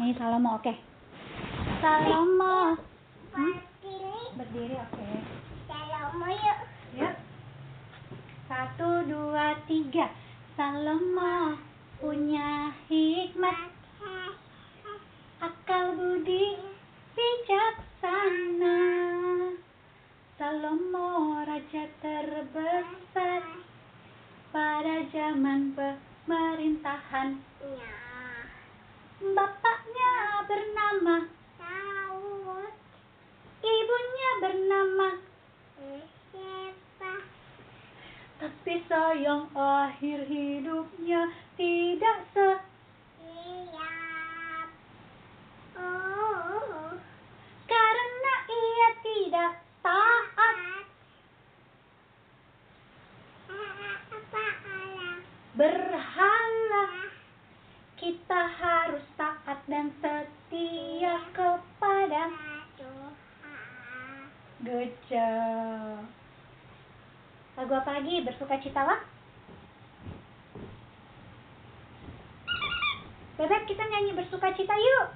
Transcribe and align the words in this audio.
Ini 0.00 0.16
Salomo, 0.16 0.56
oke. 0.56 0.72
Salomo. 1.84 2.72
Hmm? 3.36 3.56
Berdiri. 4.32 4.80
Oke. 4.80 5.04
Salomo 5.68 6.24
yuk. 6.24 6.58
Yuk. 6.96 7.14
Satu, 8.48 9.04
dua, 9.04 9.60
tiga. 9.68 10.08
Salomo 10.56 11.60
punya 12.00 12.72
hikmat, 12.88 13.76
akal 15.44 15.92
budi, 15.92 16.56
bijaksana. 17.12 18.80
Salomo 20.40 21.44
raja 21.44 21.84
terbesar 22.00 23.44
pada 24.48 24.96
zaman 25.12 25.76
pemerintahan. 25.76 27.36
Ya. 29.20 29.28
Bapaknya 29.36 30.12
bernama, 30.48 31.28
Daud. 31.60 32.72
ibunya 33.60 34.30
bernama, 34.40 35.08
Siapa? 36.32 37.12
tapi 38.40 38.80
sayang 38.88 39.44
akhir 39.52 40.24
hidupnya 40.24 41.28
tidak 41.60 42.18
se 42.32 42.48
Siap. 43.20 44.68
Oh. 45.76 46.96
karena 47.68 48.34
ia 48.48 48.88
tidak 49.04 49.52
taat 49.84 50.56
berhala. 55.60 56.39
Kita 58.00 58.40
harus 58.48 59.04
taat 59.20 59.60
dan 59.68 59.92
setia 60.00 61.20
kepada 61.36 62.32
Tuhan. 62.80 64.24
Good 64.64 64.96
job. 65.12 66.08
Lagu 67.60 67.72
apa 67.76 68.00
lagi? 68.00 68.24
Bersuka 68.24 68.56
citalah. 68.64 69.04
Bebek 73.36 73.68
kita 73.68 73.84
nyanyi 73.84 74.16
bersuka 74.16 74.48
cita 74.56 74.72
yuk. 74.72 75.12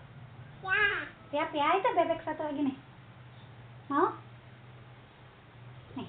Ya. 0.64 1.08
Siap 1.32 1.56
ya, 1.56 1.80
itu 1.80 1.88
bebek 1.88 2.20
satu 2.20 2.44
lagi 2.44 2.68
nih. 2.68 2.76
Mau? 3.88 4.12
Nih. 5.96 6.08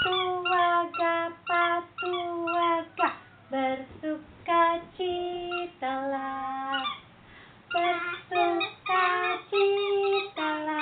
Tuaga 0.00 1.36
patuaga 1.44 3.12
bersuka 3.52 4.80
citalah. 4.96 6.80
Bersuka 7.68 9.06
citalah. 9.50 10.80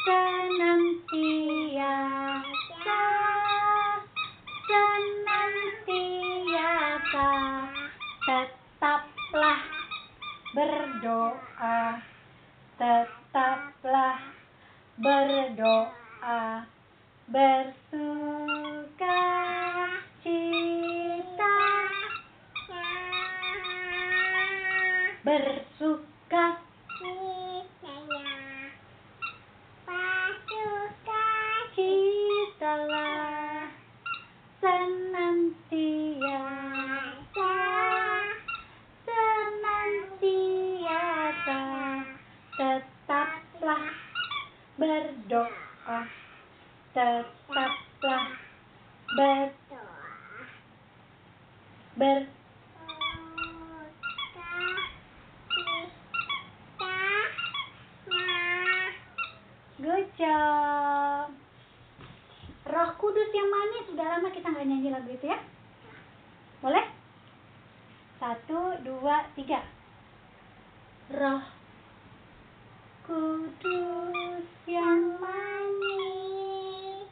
Senantiasa. 0.00 1.12
Senantiasa. 4.64 6.10
Tetaplah 8.20 9.60
berdoa. 10.54 11.98
Tetaplah 12.78 14.18
berdoa. 14.98 16.64
Bersuka 17.30 19.22
cita. 20.22 21.58
Bersuka 25.20 26.56
citalah. 32.60 33.68
Senantiasa. 34.64 35.56
Senantiasa. 39.04 40.40
Tetaplah 42.56 43.92
berdoa. 44.80 46.00
Tetaplah 46.96 47.76
ber 49.16 49.52
ber 52.00 52.39
job. 60.20 61.32
Roh 62.68 62.90
Kudus 63.00 63.32
yang 63.32 63.48
manis 63.48 63.88
sudah 63.88 64.04
lama 64.04 64.28
kita 64.28 64.52
nggak 64.52 64.68
nyanyi 64.68 64.92
lagu 64.92 65.08
itu 65.08 65.24
ya. 65.24 65.40
Boleh? 66.60 66.84
Satu, 68.20 68.76
dua, 68.84 69.24
tiga. 69.32 69.64
Roh 71.08 71.40
Kudus 73.08 74.44
yang 74.68 75.16
manis, 75.18 77.08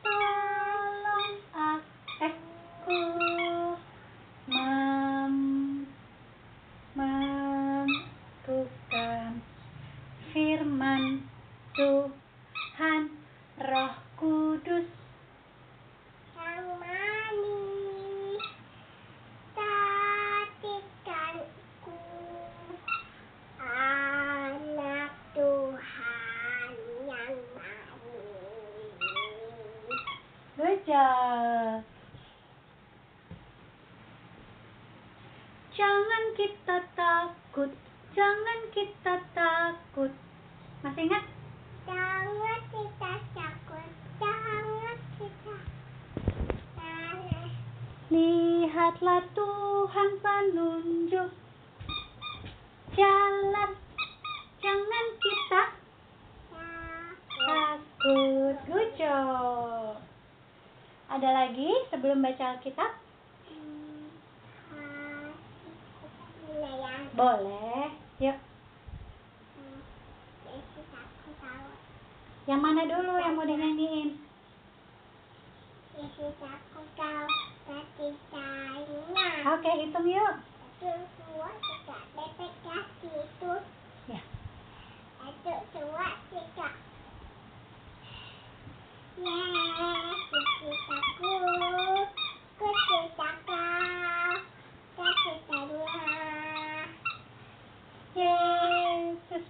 tolong 0.00 1.38
aku 2.24 3.00
mem 4.48 5.34
menentukan 6.98 8.50
firman 10.32 11.22
Tuhan 11.78 13.14
Roh 13.62 13.94
Kudus 14.18 14.88
Anak 23.60 25.12
Tuhan 25.36 26.72
yang 27.06 27.36
manis. 27.54 28.90
Good 30.60 30.84
job. 30.84 31.80
Jangan 35.72 36.24
kita 36.36 36.76
takut, 36.92 37.72
jangan 38.12 38.60
kita 38.68 39.24
takut. 39.32 40.12
Masih 40.84 41.08
ingat? 41.08 41.24
Jangan 41.88 42.60
kita 42.76 43.12
takut, 43.32 43.88
jangan 44.20 44.98
kita 45.16 45.56
takut. 46.76 47.50
Lihatlah 48.12 49.24
Tuhan 49.32 50.10
penunjuk 50.20 51.30
jalan. 53.00 53.70
Jangan 54.60 55.06
kita 55.24 55.62
takut. 56.52 58.56
Good 58.68 58.90
job. 59.00 59.99
Ada 61.10 61.26
lagi 61.26 61.66
sebelum 61.90 62.22
baca 62.22 62.54
Alkitab? 62.54 62.90
Boleh. 67.18 67.90
Yuk. 68.22 68.38
Yang 72.46 72.60
mana 72.62 72.82
dulu 72.86 73.14
yang 73.18 73.34
mau 73.34 73.42
dinyanyiin? 73.42 74.22
Oke, 79.50 79.70
hitung 79.82 80.06
yuk. 80.06 80.34
Ya. 84.06 84.22
Yesus 85.26 86.89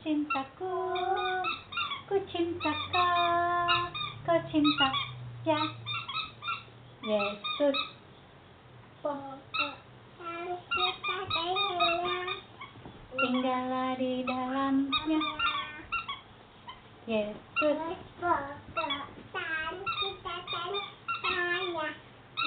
cintaku, 0.01 0.75
ku 2.09 2.17
cinta 2.33 2.73
kau, 2.91 3.69
kau 4.27 4.41
cinta 4.49 4.89
ya. 5.47 5.61
Yesus, 7.01 7.79
tinggallah 13.17 13.95
di 14.01 14.25
dalamnya. 14.25 15.21
Yesus, 17.07 17.79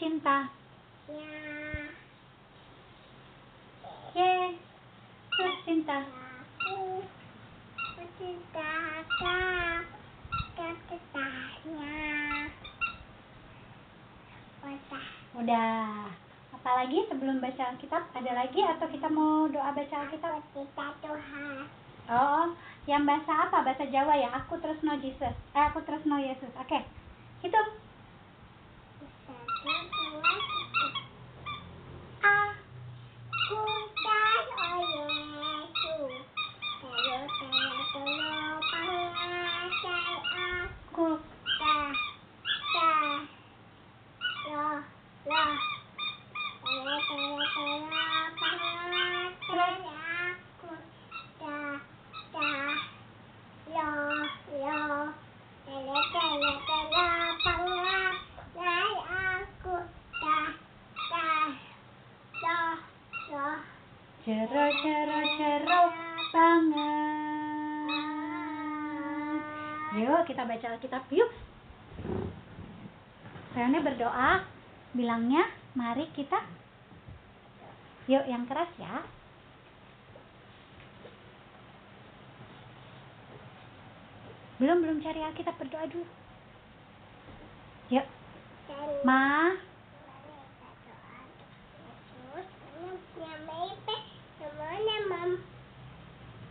cinta. 0.00 0.48
Ya. 1.12 1.60
Cinta. 5.70 6.02
Aku. 6.02 6.98
Aku 7.86 8.02
cinta. 8.16 8.66
Wah. 11.70 12.44
Udah. 15.40 16.10
Apalagi 16.50 16.98
sebelum 17.08 17.40
baca 17.40 17.72
Alkitab? 17.72 18.02
Ada 18.12 18.32
lagi 18.34 18.60
atau 18.60 18.86
kita 18.90 19.08
mau 19.08 19.48
doa 19.48 19.72
baca 19.72 19.96
Alkitab? 20.04 20.42
Aku 20.42 20.66
cinta 20.66 20.90
Tuhan. 21.00 21.64
Oh, 22.10 22.50
yang 22.90 23.06
bahasa 23.06 23.46
apa? 23.46 23.62
Bahasa 23.62 23.86
Jawa 23.86 24.18
ya? 24.18 24.34
Aku 24.42 24.58
terus 24.58 24.82
no 24.82 24.98
Jesus. 24.98 25.34
Eh, 25.54 25.64
aku 25.70 25.86
terus 25.86 26.02
no 26.02 26.18
Yesus. 26.18 26.50
Oke. 26.58 26.82
Hitung. 27.46 27.70
Satu, 29.60 30.02
dua, 30.10 30.34
tiga. 30.74 30.88
A. 32.26 32.36
Ku 33.48 33.60
dan 34.02 34.44
oh 34.56 34.80
Yesus. 34.82 36.26
Telo, 36.80 37.18
telo, 37.28 37.76
telo, 37.92 38.32
pengasai 38.70 40.16
Ku. 40.96 40.96
aku. 40.96 41.08
Ta, 41.60 41.76
lo, 44.48 44.68
lo. 45.28 45.44
Telo, 46.60 46.96
telo, 47.08 47.44
telo, 47.52 48.04
pengasai 48.40 49.76
aku. 49.84 50.72
Ta, 51.40 51.56
ta, 52.32 52.48
lo, 53.68 53.88
lo. 54.56 54.80
Telo, 55.68 55.96
telo, 56.12 56.52
telo, 56.64 57.06
pengasai 57.44 58.88
aku. 59.04 59.76
Ta, 60.20 60.36
ta, 61.10 61.26
lo, 62.40 62.58
lo. 63.30 63.48
Cero, 64.20 64.64
cero, 64.84 65.18
cero 65.40 65.80
banget. 66.30 66.78
Yuk, 70.00 70.22
kita 70.28 70.44
baca 70.60 70.76
Alkitab 70.76 71.08
yuk. 71.08 71.32
Reone 73.56 73.80
berdoa, 73.80 74.44
bilangnya, 74.92 75.48
mari 75.72 76.04
kita. 76.12 76.36
Yuk, 78.04 78.28
yang 78.28 78.44
keras 78.44 78.68
ya. 78.76 79.00
Belum, 84.60 84.84
belum 84.84 85.00
cari 85.00 85.24
Alkitab, 85.24 85.56
berdoa 85.56 85.88
dulu. 85.88 86.04
Yuk, 87.88 88.04
Ma, 89.00 89.56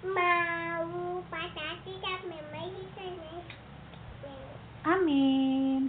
mau 0.02 1.22
dan 2.02 2.22
memang 2.26 2.59
Amin. 4.90 5.86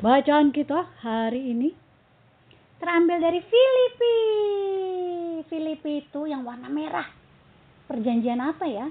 Bacaan 0.00 0.48
kita 0.48 0.88
hari 1.04 1.52
ini 1.52 1.76
terambil 2.80 3.20
dari 3.20 3.40
Filipi. 3.44 4.18
Filipi 5.44 6.00
itu 6.00 6.24
yang 6.24 6.40
warna 6.48 6.72
merah. 6.72 7.04
Perjanjian 7.84 8.40
apa 8.40 8.64
ya? 8.64 8.88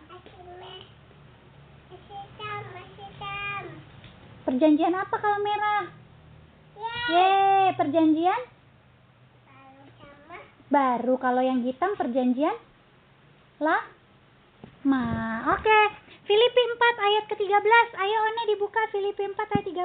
Perjanjian 4.45 4.93
apa 4.93 5.15
kalau 5.17 5.39
merah? 5.41 5.89
Ye, 7.09 7.73
perjanjian 7.73 8.41
baru. 10.71 11.17
Kalau 11.17 11.41
yang 11.41 11.65
hitam 11.65 11.97
perjanjian 11.97 12.55
lah. 13.57 13.81
Ma, 14.85 15.03
oke. 15.57 16.10
Filipi 16.31 16.63
4 16.63 17.07
ayat 17.11 17.27
ke-13. 17.27 17.91
Ayo 17.91 18.17
One 18.23 18.47
dibuka 18.47 18.79
Filipi 18.87 19.27
4 19.27 19.35
ayat 19.35 19.67
13. 19.67 19.83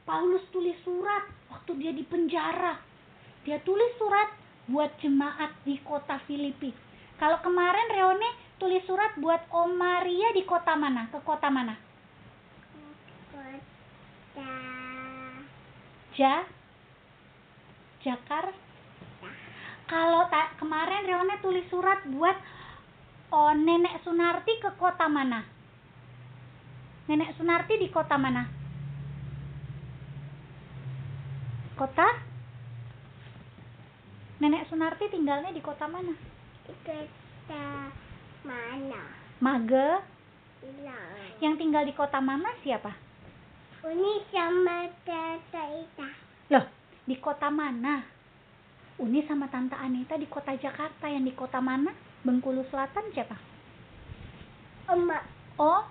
Paulus 0.05 0.45
tulis 0.53 0.77
surat 0.85 1.25
waktu 1.49 1.73
dia 1.81 1.89
di 1.89 2.05
penjara. 2.05 2.88
Dia 3.47 3.57
tulis 3.63 3.95
surat 3.95 4.29
buat 4.69 4.91
jemaat 4.99 5.55
di 5.63 5.79
kota 5.81 6.19
Filipi. 6.27 6.75
Kalau 7.19 7.39
kemarin 7.43 7.87
Reone 7.91 8.29
tulis 8.59 8.83
surat 8.87 9.15
buat 9.19 9.43
Om 9.51 9.75
Maria 9.75 10.31
di 10.35 10.43
kota 10.47 10.75
mana? 10.75 11.07
Ke 11.11 11.19
kota 11.23 11.47
mana? 11.51 11.75
Ja 16.19 16.43
Jakarta. 18.03 18.55
Kalau 19.89 20.27
ta- 20.29 20.53
kemarin 20.59 21.07
Reone 21.07 21.35
tulis 21.41 21.65
surat 21.71 22.03
buat 22.11 22.37
oh, 23.33 23.51
Nenek 23.57 24.03
Sunarti 24.05 24.61
ke 24.61 24.69
kota 24.77 25.09
mana? 25.09 25.41
Nenek 27.09 27.33
Sunarti 27.39 27.79
di 27.81 27.89
kota 27.89 28.15
mana? 28.21 28.45
Kota? 31.73 32.28
Nenek 34.39 34.71
Sunarti 34.71 35.11
tinggalnya 35.11 35.51
di 35.51 35.59
kota 35.59 35.83
mana? 35.83 36.15
mana? 38.47 39.03
Mage. 39.43 39.89
Hilang. 40.63 41.11
Yang 41.43 41.53
tinggal 41.59 41.83
di 41.83 41.91
kota 41.91 42.23
mana 42.23 42.55
siapa? 42.63 42.91
Uni 43.83 44.23
sama 44.31 44.87
Tata 45.03 45.63
Ita. 45.75 46.09
Loh, 46.55 46.65
di 47.03 47.15
kota 47.19 47.51
mana? 47.51 48.03
Uni 48.99 49.23
sama 49.27 49.47
Tante 49.47 49.75
Anita 49.75 50.15
di 50.15 50.27
kota 50.27 50.55
Jakarta. 50.55 51.07
Yang 51.07 51.31
di 51.31 51.33
kota 51.35 51.59
mana? 51.59 51.91
Bengkulu 52.23 52.63
Selatan 52.67 53.11
siapa? 53.15 53.35
Oma. 54.91 55.19
Oh, 55.59 55.83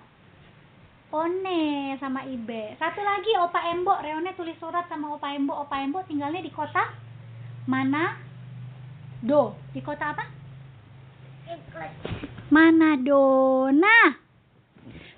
One 1.09 1.97
sama 1.97 2.21
Ibe. 2.29 2.77
Satu 2.77 3.01
lagi 3.01 3.33
Opa 3.41 3.73
Embo. 3.73 3.97
Reone 3.97 4.37
tulis 4.37 4.57
surat 4.61 4.85
sama 4.85 5.17
Opa 5.17 5.33
Embo. 5.33 5.57
Opa 5.57 5.81
Embo 5.81 6.05
tinggalnya 6.05 6.41
di 6.41 6.53
kota 6.53 6.85
mana? 7.65 8.28
Do. 9.23 9.55
Di 9.75 9.81
kota 9.83 10.15
apa? 10.15 10.25
Manado. 12.49 13.69
Nah, 13.73 14.29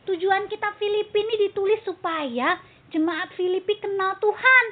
Tujuan 0.02 0.50
kita 0.50 0.74
Filipi 0.82 1.22
ini 1.22 1.48
ditulis 1.48 1.80
supaya 1.86 2.58
jemaat 2.90 3.32
Filipi 3.38 3.78
kenal 3.78 4.18
Tuhan. 4.18 4.66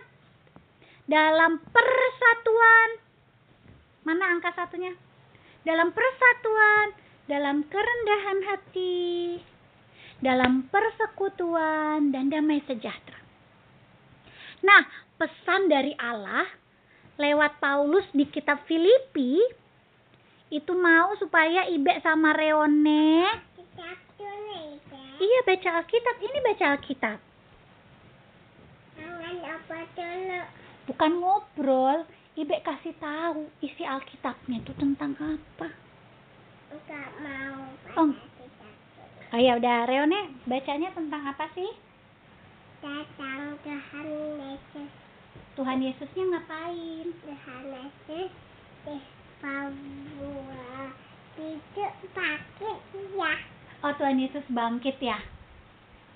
Dalam 1.05 1.61
persatuan. 1.69 2.89
Mana 4.03 4.35
angka 4.35 4.51
satunya? 4.57 4.91
Dalam 5.63 5.93
persatuan, 5.93 6.97
dalam 7.29 7.61
kerendahan 7.71 8.39
hati, 8.51 9.37
dalam 10.19 10.65
persekutuan 10.67 12.09
dan 12.09 12.33
damai 12.33 12.65
sejahtera. 12.65 13.21
Nah, 14.65 14.81
pesan 15.21 15.69
dari 15.69 15.93
Allah 16.01 16.49
lewat 17.19 17.59
Paulus 17.59 18.07
di 18.15 18.23
kitab 18.31 18.63
Filipi 18.63 19.43
itu 20.49 20.73
mau 20.73 21.13
supaya 21.19 21.67
Ibe 21.67 21.99
sama 21.99 22.31
Reone. 22.33 23.27
Ya. 23.27 23.33
iya 25.19 25.39
baca 25.45 25.69
Alkitab. 25.83 26.15
Ini 26.23 26.37
baca 26.41 26.65
Alkitab. 26.73 27.19
Bukan 30.89 31.11
ngobrol. 31.19 32.07
Ibe 32.39 32.55
kasih 32.63 32.95
tahu 32.97 33.51
isi 33.59 33.83
Alkitabnya 33.83 34.63
itu 34.63 34.71
tentang 34.79 35.11
apa. 35.19 35.69
Enggak 36.71 37.09
mau. 37.19 37.61
Oh. 37.99 38.11
oh 39.35 39.39
ya 39.43 39.59
udah 39.59 39.85
Reone 39.85 40.39
bacanya 40.47 40.89
tentang 40.95 41.21
apa 41.27 41.51
sih 41.51 41.69
Datang 42.79 43.59
Tuhan 43.59 44.07
Yesus. 44.39 44.91
Tuhan 45.59 45.83
Yesusnya 45.83 46.23
ngapain 46.31 47.07
Tuhan 47.27 47.63
Yesus 47.67 48.31
eh 48.87 49.03
bahwa 49.43 50.87
tidak 51.35 51.93
pakai 52.15 52.75
ya. 52.95 53.33
oh 53.83 53.93
Tuhan 53.99 54.23
Yesus 54.23 54.47
bangkit 54.47 54.95
ya 55.03 55.19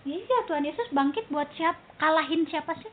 iya 0.08 0.38
Tuhan 0.48 0.64
Yesus 0.64 0.88
bangkit 0.96 1.28
buat 1.28 1.52
siap 1.60 1.76
kalahin 2.00 2.48
siapa 2.48 2.72
sih 2.80 2.92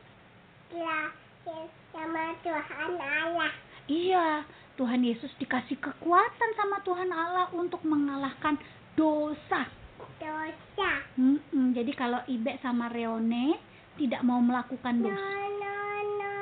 Lahir 0.71 1.67
sama 1.91 2.31
Tuhan 2.47 2.95
Allah. 2.95 3.51
Iya, 3.91 4.47
Tuhan 4.79 5.03
Yesus 5.03 5.27
dikasih 5.35 5.75
kekuatan 5.83 6.49
sama 6.55 6.79
Tuhan 6.87 7.11
Allah 7.11 7.51
untuk 7.51 7.83
mengalahkan 7.83 8.55
dosa. 8.95 9.67
Dosa. 10.15 10.91
Mm-mm, 11.19 11.75
jadi 11.75 11.91
kalau 11.91 12.23
Ibe 12.23 12.55
sama 12.63 12.87
Reone 12.87 13.59
tidak 13.99 14.23
mau 14.23 14.39
melakukan 14.39 15.03
dosa, 15.03 15.11
no, 15.59 15.75
no. 16.23 16.39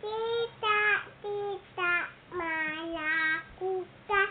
Tidak, 0.00 0.98
tidak 1.20 2.04
melakukan 2.32 4.28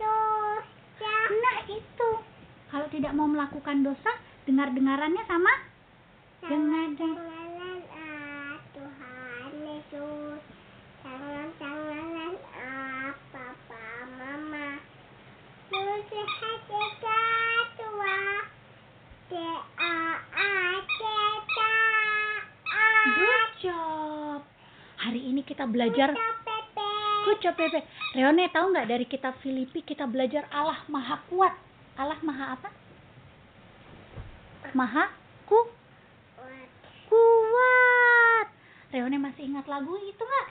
dosa. 0.00 1.14
nah 1.28 1.58
itu 1.68 2.10
kalau 2.72 2.88
tidak 3.02 3.18
mau 3.18 3.26
melakukan 3.26 3.82
dosa, 3.82 4.14
dengar-dengarannya 4.46 5.26
sama 5.26 5.50
dengan 6.46 6.94
Tangan-tangan 6.94 7.78
ah, 7.98 8.54
Tuhan 8.70 9.50
Yesus. 9.58 10.38
Tangan-tangan 11.02 12.34
ah, 12.62 13.10
Papa 13.34 13.86
Mama. 14.06 14.78
Yesus 15.74 16.60
tua. 17.74 18.18
good 23.02 23.50
job. 23.66 24.46
Hari 25.02 25.26
ini 25.26 25.42
kita 25.42 25.66
belajar 25.66 26.14
Pepe. 26.46 26.94
good 27.26 27.42
job 27.42 27.58
Bebe. 27.58 27.82
Reone 28.14 28.46
tahu 28.54 28.70
nggak 28.70 28.86
dari 28.86 29.10
kitab 29.10 29.34
Filipi 29.42 29.82
kita 29.82 30.06
belajar 30.06 30.46
Allah 30.54 30.86
Maha 30.86 31.18
Kuat. 31.26 31.58
Allah 31.98 32.22
Maha 32.22 32.54
apa? 32.54 32.81
Maha 34.72 35.04
ku 35.44 35.68
kuat. 37.12 38.48
Reone 38.88 39.20
masih 39.20 39.52
ingat 39.52 39.68
lagu 39.68 39.92
itu 40.00 40.24
nggak? 40.24 40.48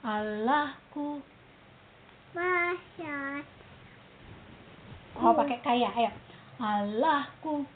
Allahku. 0.00 1.20
Masyad. 2.32 3.44
Oh 5.20 5.36
pakai 5.36 5.60
kaya, 5.60 5.92
ayo. 5.92 6.12
Allahku 6.56 7.68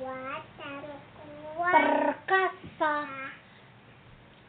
kuat. 0.00 0.40
perkasa, 1.60 3.04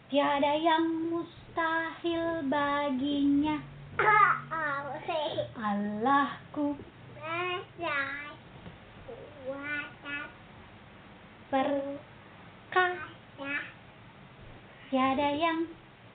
tiada 0.07 0.55
yang 0.55 1.11
mustahil 1.11 2.47
baginya. 2.47 3.59
Allahku 5.59 6.79
Masyad. 7.19 8.20
Perkasa, 11.51 12.95
tiada 14.87 15.29
yang 15.35 15.67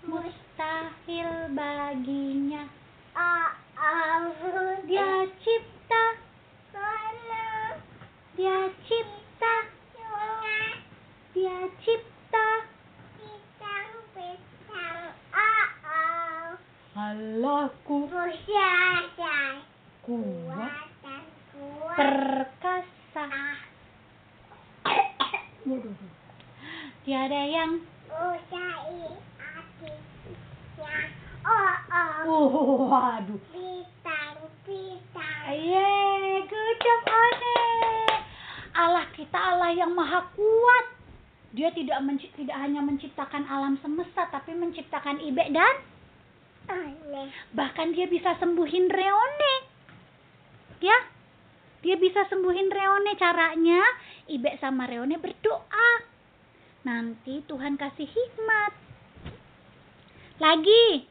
mustahil 0.08 1.52
baginya. 1.52 2.64
Dia 4.88 5.28
cipta, 5.44 6.04
dia 8.32 8.60
cipta, 8.88 9.54
dia 11.36 11.68
cipta. 11.84 12.48
Allahku 16.96 18.08
kuat. 20.00 20.72
perkasa. 21.96 23.24
Ah, 23.28 23.56
Waduh. 25.66 25.98
Tiada 27.06 27.38
yang 27.46 27.86
usai 28.10 29.14
hatinya. 29.38 30.98
Oh, 31.46 31.78
oh. 32.26 32.50
uh, 32.50 32.82
waduh. 32.90 33.38
Pisang, 33.54 34.34
pisang. 34.66 35.42
Yeay, 35.54 36.42
good 36.50 36.76
job 36.82 37.02
One. 37.06 37.46
Allah 38.74 39.06
kita 39.14 39.38
Allah 39.38 39.70
yang 39.70 39.94
maha 39.94 40.26
kuat. 40.34 40.86
Dia 41.54 41.70
tidak 41.70 42.02
menci- 42.02 42.34
tidak 42.34 42.58
hanya 42.58 42.82
menciptakan 42.82 43.46
alam 43.46 43.78
semesta 43.78 44.26
tapi 44.26 44.58
menciptakan 44.58 45.22
Ibe 45.22 45.46
dan 45.54 45.78
Aneh. 46.66 47.30
bahkan 47.54 47.94
dia 47.94 48.10
bisa 48.10 48.34
sembuhin 48.42 48.90
Reone. 48.90 49.54
Ya? 50.82 51.06
Dia 51.86 51.94
bisa 52.02 52.26
sembuhin 52.26 52.66
Reone 52.66 53.14
caranya 53.14 53.78
Ibe 54.26 54.58
sama 54.58 54.90
Reone 54.90 55.22
berdoa. 55.22 56.15
Nanti 56.86 57.42
Tuhan 57.50 57.74
kasih 57.74 58.06
hikmat. 58.06 58.70
Lagi 60.38 61.02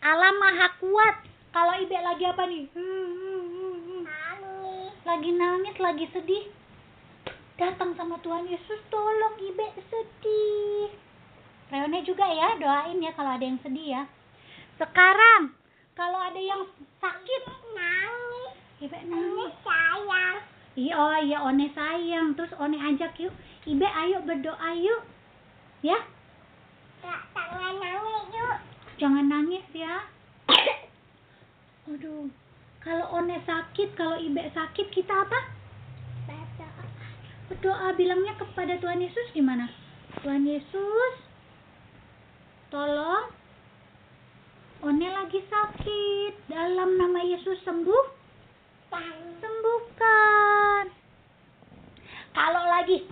Allah 0.00 0.32
maha 0.32 0.72
kuat. 0.80 1.28
Kalau 1.52 1.76
Ibe 1.76 1.92
lagi 2.00 2.24
apa 2.24 2.48
nih? 2.48 2.64
Nangis. 4.00 4.96
Lagi 5.04 5.30
nangis, 5.36 5.76
lagi 5.76 6.08
sedih. 6.16 6.48
Datang 7.60 7.92
sama 8.00 8.16
Tuhan 8.24 8.48
Yesus, 8.48 8.80
tolong 8.88 9.36
Ibe 9.36 9.76
sedih. 9.92 10.88
Reone 11.68 12.00
juga 12.08 12.24
ya, 12.24 12.56
doain 12.56 12.96
ya 13.04 13.12
kalau 13.12 13.36
ada 13.36 13.44
yang 13.44 13.60
sedih 13.60 14.00
ya. 14.00 14.02
Sekarang, 14.80 15.52
kalau 15.92 16.16
ada 16.16 16.40
yang 16.40 16.64
sakit, 16.96 17.42
Nangis. 17.76 18.56
Ibe 18.80 18.98
nangis. 19.04 19.52
sayang. 19.60 20.36
Iya, 20.80 21.04
iya, 21.28 21.38
One 21.44 21.68
sayang. 21.76 22.32
Terus 22.40 22.56
One 22.56 22.80
ajak 22.80 23.20
yuk. 23.20 23.36
Ibe 23.68 23.84
ayo 23.84 24.24
berdoa 24.24 24.70
yuk. 24.76 25.02
Ya, 25.84 25.96
Gak 27.00 27.20
tangan 27.32 27.76
nangis 27.80 28.24
yuk. 28.32 28.56
jangan 29.00 29.26
nangis 29.28 29.64
ya. 29.72 30.04
Aduh, 31.88 32.28
kalau 32.80 33.06
One 33.12 33.36
sakit, 33.44 33.96
kalau 33.96 34.16
Ibe 34.16 34.48
sakit, 34.52 34.88
kita 34.92 35.12
apa? 35.12 35.40
Baca. 36.28 36.68
Berdoa 37.50 37.92
bilangnya 37.96 38.36
kepada 38.40 38.78
Tuhan 38.80 39.04
Yesus 39.04 39.26
gimana? 39.36 39.68
Tuhan 40.24 40.44
Yesus, 40.44 41.14
tolong. 42.72 43.32
One 44.80 45.04
lagi 45.04 45.44
sakit. 45.44 46.48
Dalam 46.48 46.96
nama 46.96 47.20
Yesus 47.20 47.60
sembuh, 47.64 48.04
sembuhkan. 49.40 50.84
Kalau 52.32 52.64
lagi, 52.64 53.04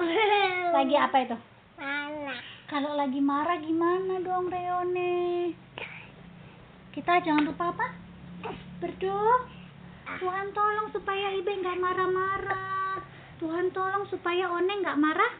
lagi 0.76 0.94
apa 0.96 1.16
itu? 1.24 1.36
Mana? 1.76 2.34
Kalau 2.70 2.92
lagi 2.94 3.20
marah 3.20 3.58
gimana 3.58 4.22
dong 4.22 4.46
Reone? 4.48 5.52
Kita 6.90 7.22
jangan 7.22 7.46
lupa 7.46 7.74
apa? 7.74 7.86
Berdoa. 8.80 9.36
Tuhan 10.18 10.50
tolong 10.50 10.88
supaya 10.90 11.30
Ibe 11.38 11.52
nggak 11.62 11.78
marah-marah. 11.78 12.98
Tuhan 13.38 13.70
tolong 13.70 14.04
supaya 14.10 14.50
One 14.50 14.68
nggak 14.68 14.98
marah. 14.98 15.32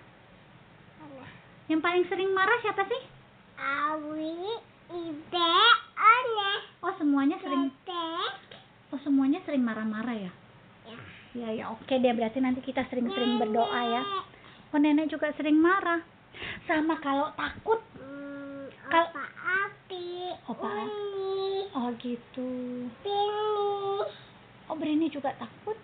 Yang 1.66 1.80
paling 1.82 2.04
sering 2.06 2.30
marah 2.34 2.58
siapa 2.62 2.82
sih? 2.86 3.02
Awi. 3.58 4.56
Ibe. 4.90 5.50
Aneh. 5.98 6.58
Oh 6.86 6.94
semuanya 6.98 7.36
sering. 7.42 7.70
Oh 8.90 8.98
marah-marah 9.62 10.16
ya? 10.16 10.32
Ya. 10.86 10.98
Ya 11.30 11.48
ya 11.54 11.64
oke 11.70 11.94
deh 11.94 12.10
berarti 12.14 12.42
nanti 12.42 12.58
kita 12.62 12.86
sering-sering 12.90 13.38
berdoa 13.38 13.80
ya. 13.86 14.02
Oh 14.70 14.78
nenek 14.78 15.10
juga 15.10 15.34
sering 15.34 15.58
marah. 15.58 15.98
Sama 16.64 16.94
kalau 17.02 17.34
takut. 17.34 17.82
Hmm, 17.98 18.70
Kal- 18.86 19.10
opa 19.10 19.24
api. 19.66 20.06
Opa 20.46 20.68
api. 20.70 20.86
Uni. 20.86 21.66
Oh 21.74 21.90
gitu. 21.98 22.50
Pini. 23.02 23.50
Oh 24.70 24.76
Brini 24.78 25.10
juga 25.10 25.34
takut. 25.34 25.74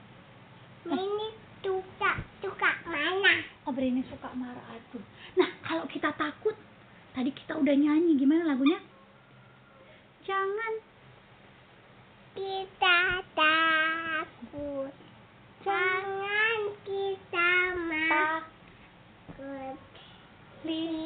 Ini 0.87 1.29
tukak 1.67 2.23
tukak 2.39 2.87
mana? 2.87 3.43
Oh 3.67 3.75
Brini 3.75 4.07
suka 4.07 4.31
marah 4.39 4.63
aduh. 4.71 5.03
Nah 5.35 5.51
kalau 5.67 5.83
kita 5.91 6.15
takut, 6.15 6.55
tadi 7.11 7.35
kita 7.35 7.59
udah 7.59 7.75
nyanyi 7.75 8.15
gimana 8.15 8.55
lagunya? 8.55 8.79
Jangan 10.23 10.73
Kita 12.37 12.99
takut. 13.35 13.76
please. 20.67 21.06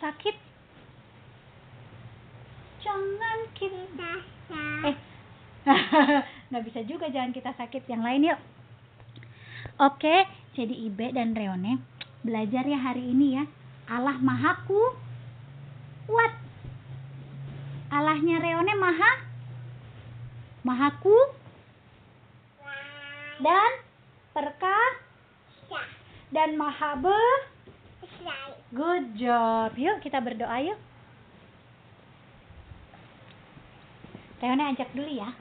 Sakit, 0.00 0.36
jangan 2.80 3.38
kita. 3.54 4.10
Kita 4.50 4.90
Eh, 4.90 4.96
nggak 6.50 6.64
bisa 6.66 6.80
juga 6.88 7.06
jangan 7.12 7.30
kita 7.30 7.52
sakit. 7.54 7.86
Yang 7.86 8.02
lain 8.02 8.28
yuk. 8.32 8.40
Oke, 9.80 10.26
jadi 10.56 10.72
Ibe 10.72 11.12
dan 11.12 11.36
Reone 11.36 11.80
belajar 12.24 12.64
ya 12.64 12.80
hari 12.80 13.12
ini 13.12 13.40
ya. 13.40 13.44
Allah 13.88 14.16
Maha 14.18 14.64
Kuat. 14.64 16.32
Allahnya 17.90 18.38
Reone 18.38 18.74
Maha 18.78 19.12
Maha 20.62 20.94
Ku 21.02 21.16
dan 23.42 23.72
Perkah 24.30 24.90
dan 26.30 26.54
Maha 26.54 26.94
Be. 27.02 27.49
Good 28.70 29.18
job. 29.18 29.74
Yuk 29.74 29.98
kita 29.98 30.22
berdoa 30.22 30.56
yuk. 30.62 30.78
Reone 34.40 34.64
ajak 34.72 34.88
dulu 34.94 35.10
ya. 35.10 35.34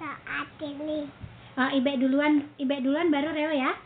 Saat 0.00 0.48
ini 0.64 1.06
Ah, 1.60 1.70
Ibe 1.76 1.98
duluan, 2.00 2.48
Ibe 2.56 2.80
duluan 2.80 3.12
baru 3.12 3.36
Reo 3.36 3.52
ya. 3.52 3.76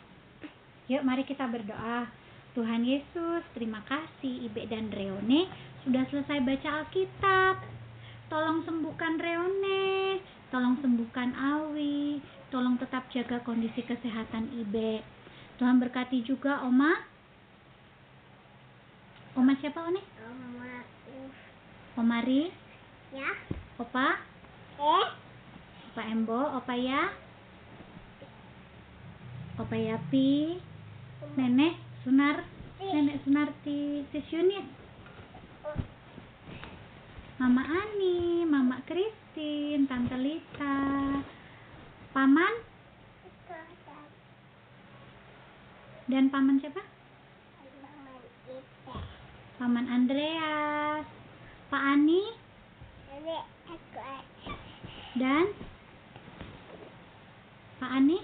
Yuk 0.87 1.03
mari 1.03 1.25
kita 1.27 1.49
berdoa. 1.49 2.07
Tuhan 2.55 2.87
Yesus, 2.87 3.43
terima 3.51 3.83
kasih 3.83 4.47
Ibe 4.47 4.71
dan 4.71 4.95
Reone 4.95 5.51
sudah 5.83 6.07
selesai 6.07 6.39
baca 6.41 6.69
Alkitab. 6.87 7.57
Tolong 8.31 8.63
sembuhkan 8.63 9.19
Reone, 9.19 10.23
tolong 10.55 10.79
sembuhkan 10.81 11.35
Awi, 11.35 12.23
tolong 12.49 12.79
tetap 12.79 13.11
jaga 13.11 13.43
kondisi 13.43 13.83
kesehatan 13.83 14.55
Ibe. 14.55 15.03
Tuhan 15.59 15.83
berkati 15.83 16.23
juga 16.23 16.63
Oma. 16.63 17.14
Oma 19.35 19.51
siapa 19.59 19.83
One? 19.83 19.99
Oma 19.99 20.79
Omari, 21.99 22.55
ya. 23.11 23.31
Opa, 23.83 24.19
eh 24.79 25.07
Opa 25.91 26.03
Embo, 26.07 26.39
Opa 26.59 26.75
Ya, 26.79 27.11
Opa 29.59 29.75
Yapi, 29.75 30.59
Nenek 31.35 31.75
Sunar, 32.07 32.47
Nenek 32.79 33.23
Sunarti, 33.27 34.07
Sis 34.15 34.27
Yunis, 34.31 34.67
Mama 37.43 37.63
Ani, 37.67 38.47
Mama 38.47 38.79
Kristin, 38.87 39.91
Tante 39.91 40.15
Lita, 40.15 40.79
Paman? 42.15 42.55
Dan 46.07 46.31
Paman 46.31 46.63
siapa? 46.63 46.94
Paman 49.55 49.87
Andreas, 49.87 51.07
Pak 51.71 51.79
Ani 51.79 52.23
dan 55.15 55.47
Pak 57.79 57.91
Ani, 57.91 58.19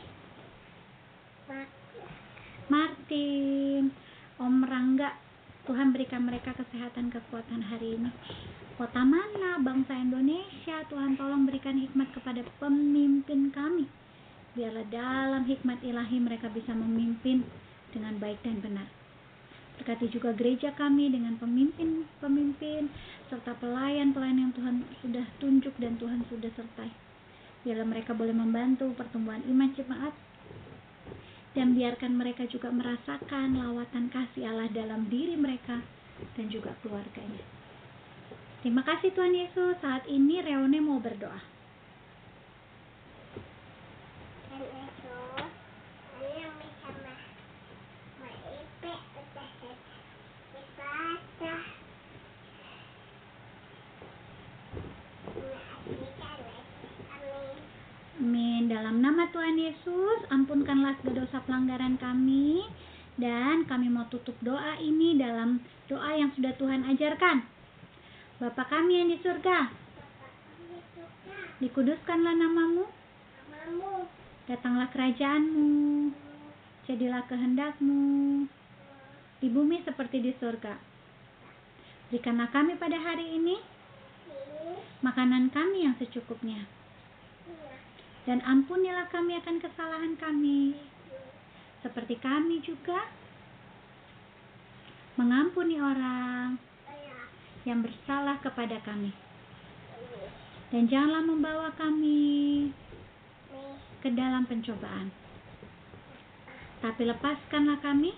Martin, 2.66 3.95
Om 4.43 4.57
Rangga. 4.66 5.14
Tuhan 5.71 5.95
berikan 5.95 6.27
mereka 6.27 6.51
kesehatan 6.51 7.14
kekuatan 7.14 7.62
hari 7.62 7.95
ini. 7.95 8.11
Kota 8.75 9.07
mana, 9.07 9.62
bangsa 9.62 9.95
Indonesia, 9.95 10.83
Tuhan 10.90 11.14
tolong 11.14 11.47
berikan 11.47 11.79
hikmat 11.79 12.11
kepada 12.11 12.43
pemimpin 12.59 13.55
kami. 13.55 13.87
Biarlah 14.59 14.88
dalam 14.90 15.47
hikmat 15.47 15.79
ilahi 15.87 16.19
mereka 16.19 16.51
bisa 16.51 16.75
memimpin 16.75 17.47
dengan 17.95 18.19
baik 18.19 18.43
dan 18.43 18.59
benar. 18.59 18.99
Berkati 19.81 20.12
juga 20.12 20.37
gereja 20.37 20.77
kami 20.77 21.09
dengan 21.09 21.40
pemimpin-pemimpin 21.40 22.93
serta 23.33 23.57
pelayan-pelayan 23.57 24.45
yang 24.45 24.53
Tuhan 24.53 24.85
sudah 25.01 25.25
tunjuk 25.40 25.73
dan 25.81 25.97
Tuhan 25.97 26.21
sudah 26.29 26.53
sertai. 26.53 26.93
Biarlah 27.64 27.88
mereka 27.88 28.12
boleh 28.12 28.37
membantu 28.37 28.93
pertumbuhan 28.93 29.40
iman 29.49 29.73
jemaat 29.73 30.12
dan 31.57 31.73
biarkan 31.73 32.12
mereka 32.12 32.45
juga 32.45 32.69
merasakan 32.69 33.57
lawatan 33.57 34.12
kasih 34.12 34.53
Allah 34.53 34.69
dalam 34.69 35.09
diri 35.09 35.40
mereka 35.40 35.81
dan 36.37 36.53
juga 36.53 36.77
keluarganya. 36.85 37.40
Terima 38.61 38.85
kasih 38.85 39.16
Tuhan 39.16 39.33
Yesus. 39.33 39.81
Saat 39.81 40.05
ini 40.12 40.45
Reone 40.45 40.85
mau 40.85 41.01
berdoa. 41.01 41.40
Amin. 58.21 58.69
Dalam 58.69 59.01
nama 59.01 59.20
Tuhan 59.31 59.55
Yesus, 59.55 60.27
ampunkanlah 60.31 60.99
segala 60.99 61.23
dosa 61.23 61.38
pelanggaran 61.47 61.95
kami 62.03 62.66
dan 63.14 63.62
kami 63.66 63.87
mau 63.87 64.11
tutup 64.11 64.35
doa 64.43 64.75
ini 64.83 65.14
dalam 65.14 65.62
doa 65.87 66.19
yang 66.19 66.35
sudah 66.35 66.51
Tuhan 66.59 66.83
ajarkan. 66.90 67.47
Bapa 68.43 68.64
kami 68.66 68.99
yang 68.99 69.09
di 69.12 69.19
surga, 69.23 69.71
dikuduskanlah 71.62 72.35
namamu, 72.35 72.90
datanglah 74.51 74.90
kerajaanmu, 74.90 76.11
jadilah 76.90 77.23
kehendakmu, 77.31 78.49
di 79.38 79.49
bumi 79.53 79.85
seperti 79.87 80.25
di 80.25 80.33
surga. 80.40 80.75
Berikanlah 82.11 82.51
kami 82.51 82.75
pada 82.75 82.99
hari 82.99 83.38
ini 83.38 83.62
makanan 85.07 85.55
kami 85.55 85.87
yang 85.87 85.95
secukupnya. 86.01 86.80
Dan 88.28 88.44
ampunilah 88.44 89.09
kami 89.09 89.40
akan 89.40 89.56
kesalahan 89.64 90.14
kami, 90.20 90.76
seperti 91.80 92.20
kami 92.20 92.61
juga 92.61 93.09
mengampuni 95.16 95.80
orang 95.80 96.61
yang 97.64 97.80
bersalah 97.80 98.37
kepada 98.44 98.80
kami. 98.85 99.12
Dan 100.70 100.87
janganlah 100.87 101.24
membawa 101.26 101.68
kami 101.74 102.70
ke 104.00 104.09
dalam 104.16 104.48
pencobaan, 104.48 105.12
Tapi 106.80 107.02
lepaskanlah 107.04 107.76
kami 107.85 108.16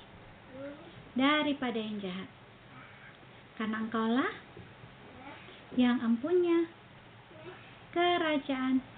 daripada 1.19 1.79
yang 1.81 1.99
jahat. 1.99 2.31
Karena 3.59 3.83
engkaulah 3.83 4.33
yang 5.75 5.99
empunya 5.99 6.71
kerajaan 7.91 8.92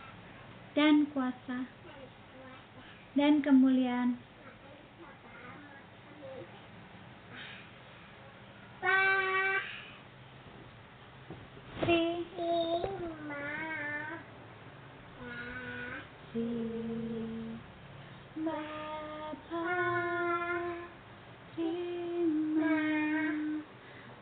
dan 0.74 1.06
kuasa 1.14 1.70
dan 3.14 3.38
kemuliaan 3.40 4.18
Pa. 8.82 8.98
Tri 11.80 12.26
Lima. 12.34 13.46
Pa. 15.14 15.30
Si 16.34 16.46
Bapa 18.34 19.70
terima 21.54 22.82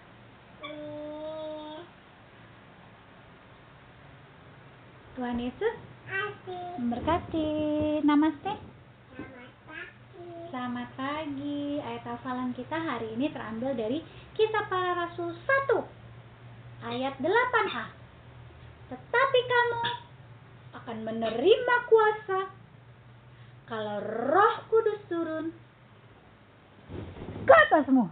Tuhan 5.21 5.37
Yesus 5.37 5.77
memberkati. 6.81 7.53
Namaste. 8.09 8.57
Selamat 10.49 10.89
pagi. 10.97 11.77
Ayat 11.77 12.09
hafalan 12.09 12.57
kita 12.57 12.73
hari 12.73 13.21
ini 13.21 13.29
terambil 13.29 13.77
dari 13.77 14.01
Kisah 14.33 14.65
Para 14.73 14.97
Rasul 14.97 15.37
1 15.37 16.89
ayat 16.89 17.21
8a. 17.21 17.85
Tetapi 18.89 19.41
kamu 19.45 19.83
akan 20.81 20.97
menerima 21.05 21.77
kuasa 21.85 22.49
kalau 23.69 24.01
Roh 24.01 24.57
Kudus 24.73 25.05
turun 25.05 25.53
ke 27.45 27.55
atasmu. 27.69 28.09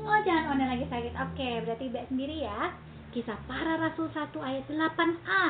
Oh, 0.00 0.18
jangan 0.24 0.56
online 0.56 0.80
lagi 0.80 0.88
sakit. 0.88 1.12
Oke, 1.28 1.48
berarti 1.60 1.92
Mbak 1.92 2.08
sendiri 2.08 2.40
ya. 2.40 2.85
Kisah 3.16 3.40
Para 3.48 3.80
Rasul 3.80 4.12
1 4.12 4.28
ayat 4.44 4.68
8a. 4.68 5.44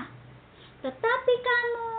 Tetapi 0.86 1.34
kamu 1.42 1.90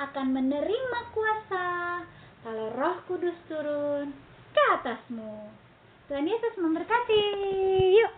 akan 0.00 0.26
menerima 0.32 1.00
kuasa 1.12 2.00
kalau 2.40 2.72
Roh 2.72 2.96
Kudus 3.04 3.36
turun 3.52 4.16
ke 4.48 4.62
atasmu. 4.80 5.52
Tuhan 6.08 6.24
Yesus 6.24 6.56
memberkati. 6.56 7.24
Yuk. 8.00 8.17